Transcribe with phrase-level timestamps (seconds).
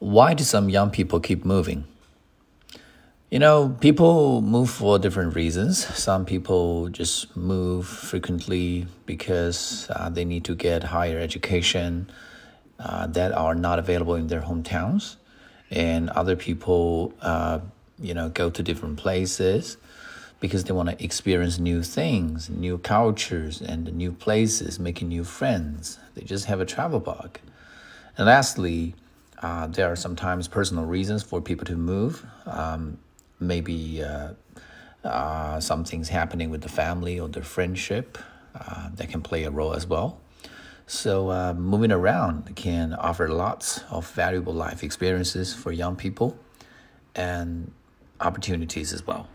[0.00, 1.84] Why do some young people keep moving?
[3.30, 5.84] You know, people move for different reasons.
[5.84, 12.10] Some people just move frequently because uh, they need to get higher education
[12.78, 15.16] uh, that are not available in their hometowns.
[15.70, 17.60] And other people, uh,
[18.00, 19.76] you know, go to different places
[20.40, 25.98] because they want to experience new things, new cultures, and new places, making new friends.
[26.14, 27.38] They just have a travel bug.
[28.16, 28.94] And lastly,
[29.40, 32.24] uh, there are sometimes personal reasons for people to move.
[32.46, 32.98] Um,
[33.38, 34.34] maybe uh,
[35.04, 38.18] uh, some things happening with the family or the friendship
[38.54, 40.20] uh, that can play a role as well.
[40.86, 46.36] So, uh, moving around can offer lots of valuable life experiences for young people
[47.14, 47.70] and
[48.20, 49.28] opportunities as well.